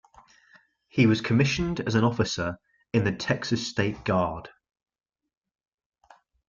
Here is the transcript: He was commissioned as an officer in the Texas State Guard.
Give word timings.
He 0.87 1.05
was 1.05 1.21
commissioned 1.21 1.79
as 1.81 1.93
an 1.93 2.03
officer 2.03 2.57
in 2.91 3.03
the 3.03 3.11
Texas 3.11 3.67
State 3.67 4.03
Guard. 4.03 4.49